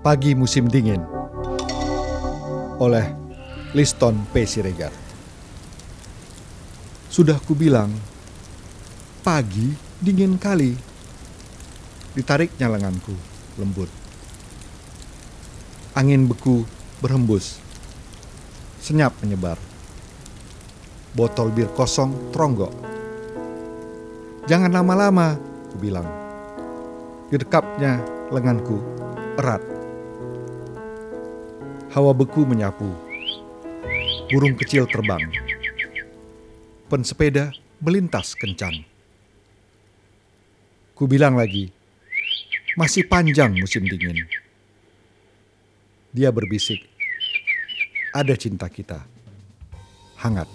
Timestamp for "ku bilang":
25.68-26.08, 40.94-41.34